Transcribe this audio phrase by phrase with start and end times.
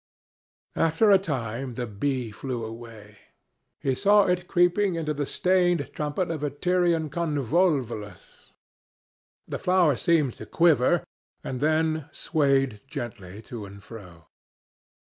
[0.75, 3.19] After a time the bee flew away.
[3.79, 8.51] He saw it creeping into the stained trumpet of a Tyrian convolvulus.
[9.47, 11.03] The flower seemed to quiver,
[11.43, 14.25] and then swayed gently to and fro.